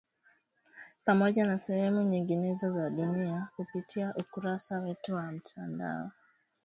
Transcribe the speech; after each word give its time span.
Pamoja 1.05 1.45
na 1.47 1.57
sehemu 1.57 2.01
nyingine 2.03 2.55
za 2.55 2.89
dunia 2.89 3.47
kupitia 3.55 4.13
ukurasa 4.17 4.79
wetu 4.79 5.15
wa 5.15 5.31
mtandao. 5.31 6.11